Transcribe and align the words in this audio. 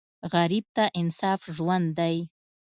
غریب 0.33 0.65
ته 0.75 0.83
انصاف 0.99 1.41
ژوند 1.55 1.87
دی 1.99 2.17